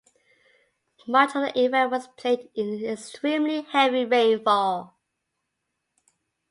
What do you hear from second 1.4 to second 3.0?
the event was played in